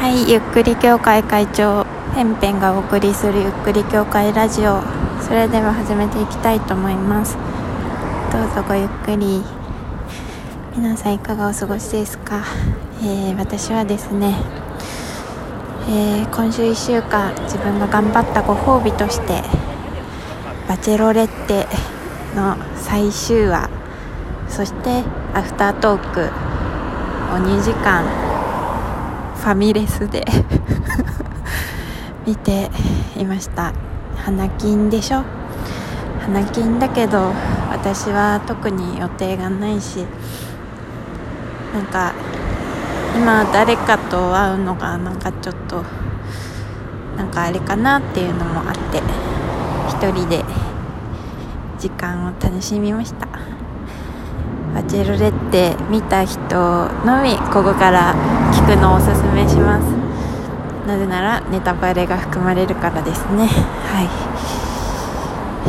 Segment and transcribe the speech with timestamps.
[0.00, 4.80] はいゆっくり協会会長ペンペンがお送りするゆっくり協会ラジオ。
[5.20, 7.36] それでは始めていきたいと思います。
[8.32, 9.42] どうぞごゆっくり。
[10.74, 12.42] 皆さんいかがお過ごしですか、
[13.02, 14.36] えー、私はですね、
[15.90, 19.42] えー、今週1週間自分が頑張ったご褒美として
[20.66, 21.66] バチェロレッテ
[22.34, 23.68] の最終話
[24.48, 25.04] そして
[25.34, 28.29] アフタートークを2時間
[29.40, 30.24] ファミレスで
[32.26, 32.70] 見て
[33.16, 33.72] いました。
[34.16, 35.24] 花金でしょ？
[36.20, 37.32] 花金だけど
[37.70, 40.04] 私は特に予定がないし
[41.72, 42.12] なんか
[43.16, 45.82] 今誰かと会うのがなんかちょっと
[47.16, 49.02] なんかあれかなっていうのもあって
[49.88, 50.44] 一人で
[51.78, 53.26] 時間を楽しみました。
[54.74, 56.40] バチェロレッテ見た人
[57.04, 58.14] のみここから
[58.52, 59.84] 聞くのをおすすめします。
[60.86, 63.46] なぜならネタバレが含まれるからですね。
[63.46, 64.08] はい。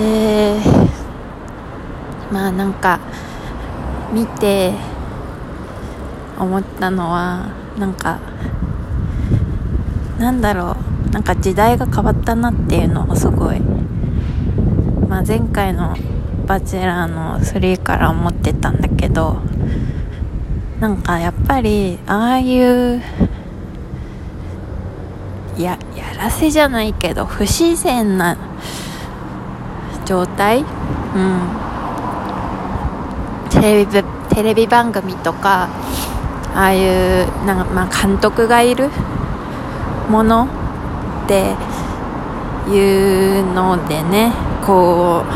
[0.00, 3.00] えー、まあなんか
[4.12, 4.72] 見て
[6.38, 8.18] 思ったのはなんか
[10.18, 10.94] なんだろう。
[11.14, 15.94] なんか時代が変わったなっていうのをすごい、まあ、前回の
[16.46, 19.38] バチェラーの3から思ってたんだけど
[20.80, 23.02] なんかやっぱりああいう
[25.58, 28.36] ややらせじゃないけど不自然な
[30.04, 30.64] 状態？
[31.14, 31.40] うん。
[33.50, 35.68] テレビテレビ番組とか
[36.54, 38.90] ああいうなんか、まあ、監督がいる
[40.10, 40.48] もの
[41.24, 41.54] って
[42.68, 44.32] いうのでね
[44.66, 45.28] こう、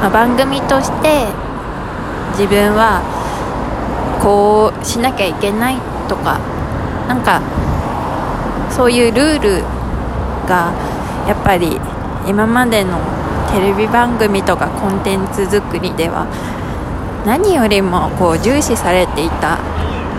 [0.00, 1.26] まあ、番組として
[2.32, 3.02] 自分は
[4.22, 5.76] こうしなきゃいけない
[6.08, 6.38] とか
[7.08, 7.42] なんか
[8.70, 9.62] そういうルール
[10.46, 10.72] が
[11.26, 11.78] やっぱり
[12.26, 12.98] 今までの
[13.50, 16.26] テレビ番組とかコンテンツ作りでは
[17.26, 19.58] 何よりもこう重視されていた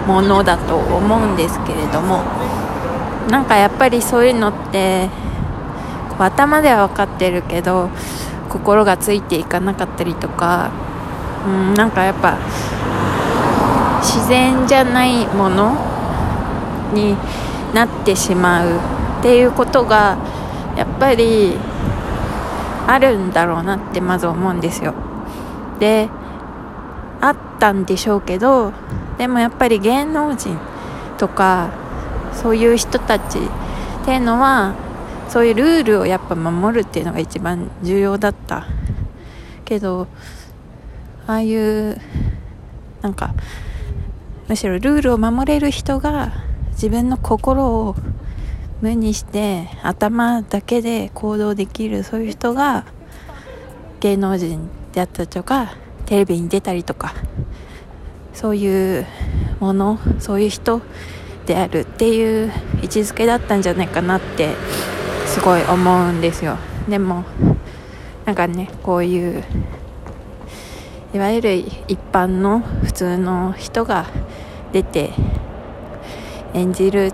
[0.07, 2.23] ものだと思うんですけれども
[3.29, 5.09] なんかやっぱりそういうのって
[6.17, 7.89] 頭では分かってるけど
[8.49, 10.71] 心がついていかなかったりとか
[11.45, 12.37] うんなんかやっぱ
[14.01, 15.75] 自然じゃないもの
[16.93, 17.15] に
[17.73, 18.79] なってしまう
[19.19, 20.17] っていうことが
[20.75, 21.57] やっぱり
[22.87, 24.93] あるんだろうなってまず思うんですよ。
[25.79, 26.09] で
[27.21, 28.73] あったんでしょうけど
[29.17, 30.57] でもやっぱり芸能人
[31.17, 31.69] とか
[32.33, 34.73] そういう人たちっていうのは
[35.29, 38.65] そういうルールをやっぱ守るっていうのが一番重要だった。
[39.69, 40.07] けど
[41.27, 42.01] ああいう
[43.03, 43.35] なんか
[44.47, 46.33] むしろルールを守れる人が
[46.71, 47.95] 自分の心を
[48.81, 52.85] 無にして頭だけで行動できるそういう人が
[53.99, 55.75] 芸能人であったりとか
[56.07, 57.13] テレビに出たりとか
[58.33, 59.05] そういう
[59.59, 60.81] ものそういう人
[61.45, 62.51] であるっていう
[62.81, 64.55] 位置づけだったんじゃないかなって
[65.39, 66.57] すごい思うんですよ。
[66.89, 67.23] でも
[68.25, 69.41] なんかねこういう
[71.13, 71.53] いわゆる
[71.87, 74.07] 一般の普通の人が
[74.73, 75.11] 出て
[76.53, 77.13] 演じるっ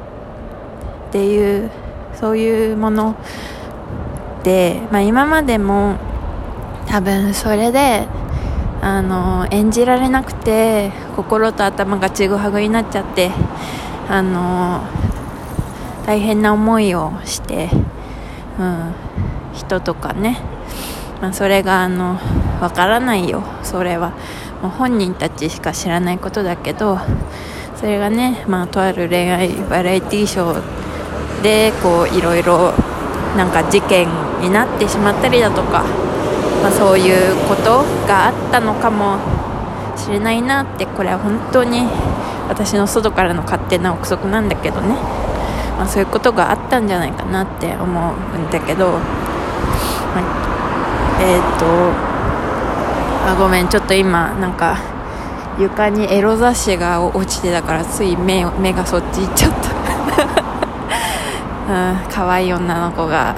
[1.11, 1.69] ていう
[2.15, 3.15] そういうもの
[4.43, 5.97] で、まあ、今までも
[6.87, 8.07] 多分それで
[8.81, 13.29] あの演じられなくて心と頭がちぐはぐになっちゃって
[14.09, 14.81] あの
[16.07, 17.69] 大変な思いをして、
[18.59, 18.93] うん、
[19.53, 20.39] 人とかね。
[21.21, 22.19] まあ、それがあの
[22.61, 23.43] わからないよ。
[23.63, 24.13] それは。
[24.61, 26.97] もう本人たちしか知らないことだけど
[27.75, 32.73] それがね、まあ、とある恋愛バラエティーショーでこういろいろ
[33.37, 34.07] なんか事件
[34.41, 35.83] になってしまったりだとか、
[36.63, 39.19] まあ、そういうことがあったのかも
[39.97, 41.81] しれないなってこれは本当に
[42.47, 44.95] 私の外からの勝手な憶測なんだけどね、
[45.77, 48.99] まあ、そういうことがあったんじゃないかなって思うんだけど、ま
[50.21, 50.45] あ
[51.19, 51.65] えっ、ー、と
[53.27, 54.77] あごめんちょっと今なんか
[55.59, 59.75] 床にエロ雑誌が落ちてたからつい目目がそっち行っちゃった。
[61.73, 63.35] うん可愛い女の子が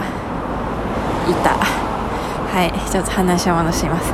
[1.30, 1.52] いた。
[2.58, 4.14] はいちょっと話を戻します、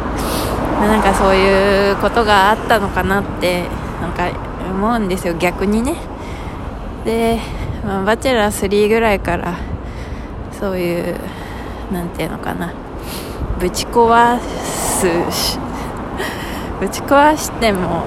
[0.81, 3.63] なんかそういうことがあったのかなって
[4.01, 4.27] なんか
[4.69, 5.95] 思うんですよ逆にね。
[7.05, 7.39] で、
[7.83, 9.57] まあ、バチェラー3ぐらいから
[10.57, 11.15] そういう
[11.91, 12.73] なんていうのかな。
[13.59, 15.07] ぶち壊す
[16.79, 18.03] ぶち壊しても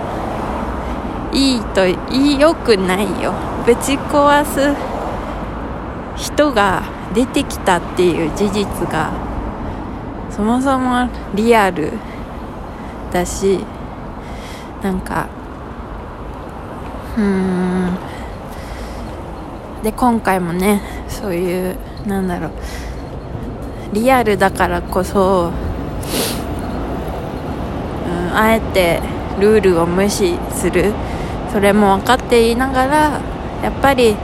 [1.32, 3.32] いいといいよくないよ。
[3.64, 4.74] ぶち壊す
[6.16, 6.82] 人が
[7.14, 9.10] 出てきたっていう事実が
[10.30, 11.92] そもそもリアル
[13.12, 13.64] だし
[14.82, 15.26] なんか
[17.16, 18.05] うーん
[19.82, 21.76] で今回もねそういう
[22.06, 22.50] なんだろう
[23.92, 25.52] リアルだからこそ、
[28.06, 29.00] うん、あえて
[29.40, 30.92] ルールを無視する。
[31.52, 33.20] それも分かっていながら
[33.62, 34.14] やっぱり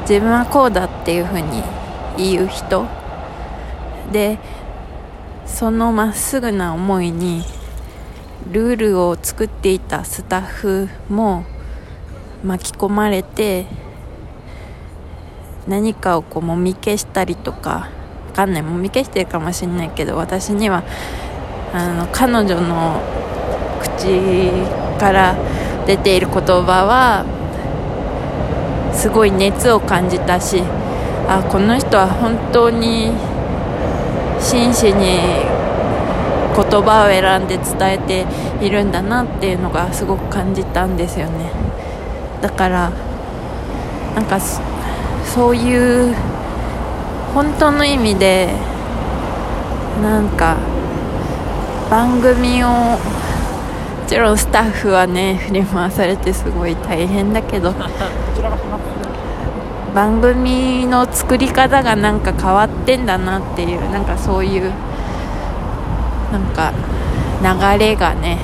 [0.00, 1.62] 自分はこうだっていうふうに
[2.16, 2.84] 言う人。
[4.10, 4.38] で
[5.46, 7.44] そのまっすぐな思いに
[8.50, 11.44] ルールを作っていたスタッフも
[12.42, 13.66] 巻き込まれて
[15.68, 17.88] 何かをこうもみ消したりとかわ
[18.34, 18.62] かんない。
[18.62, 20.82] もみ消してるかもしれないけど私には
[21.72, 23.00] あの彼女の
[23.80, 24.50] 口
[24.98, 25.36] から
[25.86, 27.24] 出ている言葉は
[28.94, 30.62] すごい熱を感じたし
[31.28, 33.12] あこの人は本当に
[34.40, 35.20] 真摯に
[36.56, 38.26] 言葉を選んで伝えて
[38.64, 41.50] いるんだなっていうのがすごく感じたんですよね。
[42.42, 42.90] だから
[44.14, 44.38] なんか
[45.34, 46.14] そういう
[47.34, 48.48] 本当の意味で
[50.02, 50.56] なんか
[51.88, 52.98] 番組をも
[54.08, 57.72] ちろんスタッフはね振り回されてすごい大変だけど。
[59.94, 64.72] 番組の作り方がなんか変わってんだなっていうなんかそういう
[66.30, 66.72] なんか
[67.42, 68.38] 流れがね。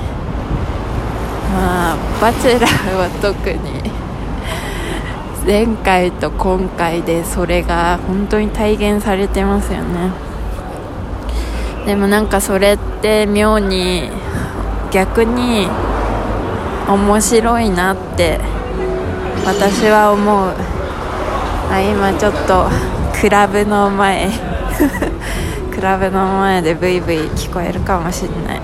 [1.55, 4.06] まあ「バチェラー」は特に。
[5.47, 10.11] 前回と今回でそれが本当に体現されてますよね。
[11.87, 14.11] でもなんかそれって妙に
[14.91, 15.69] 逆に
[16.89, 18.41] 面白いなって
[19.45, 20.53] 私は思う。
[21.71, 22.67] あ今ちょっと
[23.21, 24.29] クラブの前
[25.73, 28.61] クラブの前でブイブイ聞こえるかもしれない。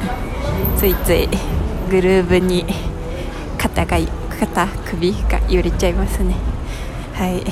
[0.76, 1.29] ついつい
[1.88, 2.67] グルーブに
[3.56, 3.96] 肩が
[4.40, 6.52] 肩首が揺れちゃいますね。
[7.14, 7.44] はい。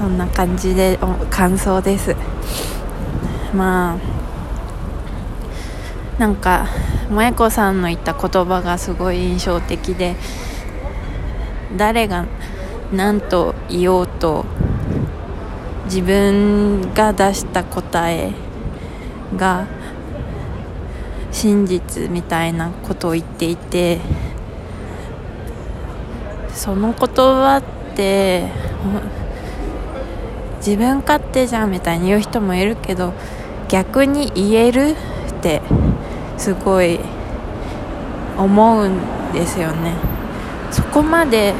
[0.00, 0.98] そんな感じで
[1.28, 2.16] 感想です。
[3.54, 4.20] まあ
[6.20, 6.68] なんか
[7.08, 10.16] 萌子さんの言った言葉がすごい印象的で
[11.76, 12.26] 誰が
[12.92, 14.44] 何と言おうと
[15.84, 18.32] 自分が出した答え
[19.36, 19.66] が
[21.32, 23.98] 真実みたいなことを言っていて
[26.54, 27.79] その言葉って
[30.58, 33.12] 自分勝手じゃんみたいに言う人もいるけど
[33.68, 34.96] 逆に言える
[35.30, 35.62] って
[36.36, 37.00] すごい
[38.36, 39.94] 思うんですよね。
[40.70, 41.54] そこまで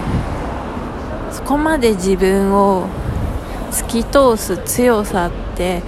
[1.32, 2.86] そこまで自分を
[3.70, 5.82] 突き通す強さって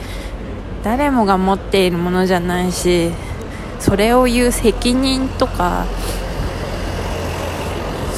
[0.83, 3.11] 誰もが持っているものじゃないし
[3.79, 5.85] それを言う責任とか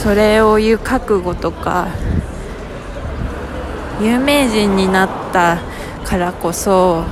[0.05, 1.89] それを言う覚悟とか
[4.03, 5.62] 有名人になった
[6.05, 7.05] からこそ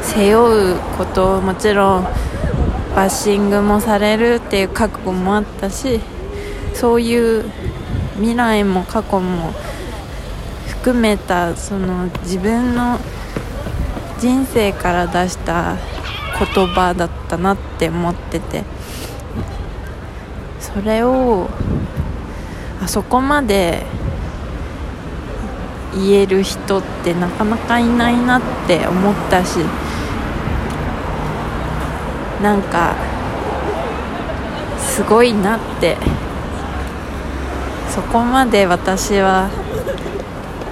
[0.00, 2.04] 背負うこともちろん
[2.96, 6.00] バッシングもされるっていう覚悟もあったし
[6.72, 7.44] そういう
[8.14, 9.52] 未来も過去も
[10.68, 12.98] 含めたその自分の
[14.18, 15.76] 人生から出した
[16.38, 18.79] 言葉だったなって思ってて。
[20.74, 21.48] それを
[22.82, 23.84] あそこまで
[25.94, 29.58] 言える人ってなかなかいないなって思ったし
[32.42, 32.94] なんか
[34.78, 35.96] すごいなって。
[37.90, 39.50] そこまで私は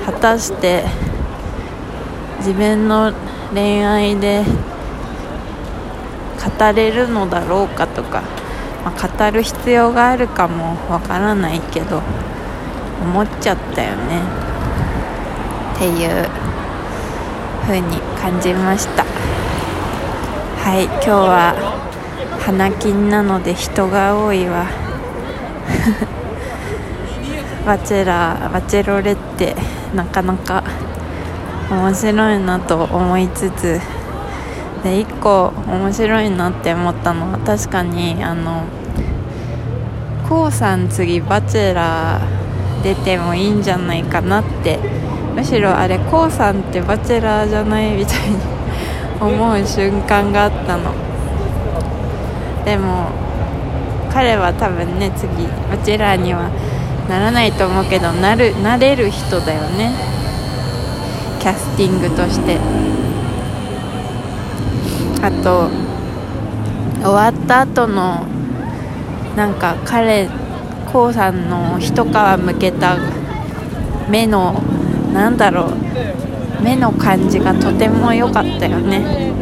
[0.06, 0.84] 果たして
[2.38, 3.12] 自分の
[3.52, 4.44] 恋愛で
[6.58, 8.22] 語れるのだろうかとか、
[8.88, 12.00] まあ、語る必要があるかもわからないけど
[13.02, 14.22] 思っちゃったよね。
[15.74, 16.26] っていう
[17.66, 19.04] 風に感じました。
[19.04, 21.54] はい今日は
[22.40, 24.64] 花金なので人が多いわ。
[27.66, 29.54] バチェラーバチェロレッテ
[29.94, 30.64] なかなか
[31.70, 33.78] 面白いなと思いつつ
[34.82, 38.64] で1個面白いなって思ったのは確かにあの
[40.28, 44.78] k o さん次バチェラー出てもいいんじゃないかなって。
[45.38, 48.36] むしろあれ k o さんってバチェラーじゃないみたいに
[49.20, 50.92] 思う瞬間があったの。
[52.64, 53.08] でも
[54.12, 56.50] 彼は多分ね次バチェラーには
[57.08, 59.92] ならないと思うけどなるなれる人だよね。
[61.38, 62.58] キャスティングとして。
[65.22, 65.68] あと
[67.02, 68.26] 終わった後の
[69.36, 70.32] なんか彼 k
[70.94, 72.08] o さんの一皮
[72.42, 72.96] むけた
[74.08, 74.52] 目の
[75.12, 79.32] なんだろう目の感じがとても良かったよね。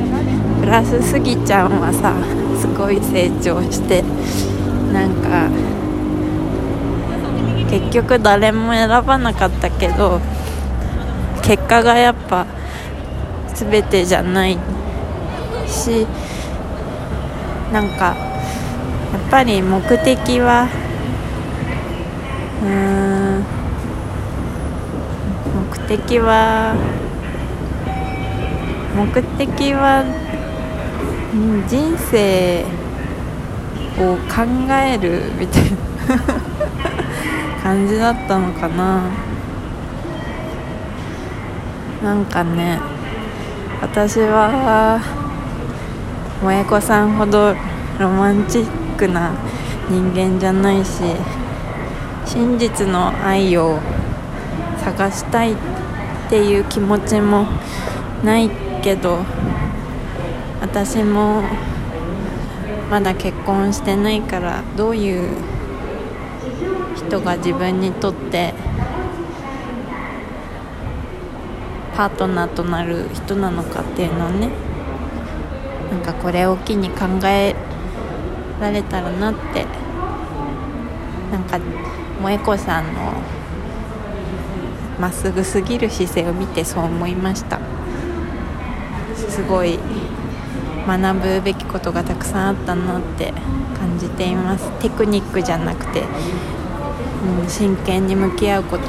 [0.61, 2.15] プラススギちゃんはさ
[2.59, 4.03] すごい成長して
[4.93, 5.49] なんか
[7.71, 10.21] 結局誰も選ばなかったけど
[11.43, 12.47] 結果がやっぱ
[13.55, 14.59] 全てじゃない。
[15.69, 16.07] し
[17.73, 20.69] なんかやっぱり目的は
[22.63, 22.69] うー
[23.41, 23.45] ん
[25.71, 26.75] 目的は
[28.95, 30.05] 目的は
[31.69, 32.65] 人生
[33.99, 35.77] を考えるみたいな
[37.63, 39.03] 感じだったのかな。
[42.03, 42.79] なんかね
[43.81, 45.01] 私は
[46.47, 47.57] 萌子さんほど
[47.99, 49.35] ロマンチックな
[49.91, 51.03] 人間じゃないし
[52.25, 53.81] 真実の愛を
[54.79, 55.57] 探したいっ
[56.31, 57.47] ていう気持ちも
[58.23, 58.49] ない
[58.81, 59.19] けど
[60.61, 61.43] 私も
[62.91, 65.37] まだ結婚してないからどういう
[66.95, 68.55] 人が自分にとって
[71.97, 74.66] パートナーとなる人なのかっていうのをね
[76.07, 77.55] かこれを機に考え
[78.61, 79.67] られたらなって。
[81.33, 81.59] なんか
[82.21, 83.13] 萌子さんの
[85.01, 87.59] まっすぐすぎる姿勢を見てそう思いました。
[89.17, 89.81] すごい
[90.87, 93.33] 学ぶべきことがたくさんあったなって
[93.77, 94.71] 感じています。
[94.79, 96.05] テクニックじゃなくて、
[97.43, 98.85] うん、真剣に向き合うこと。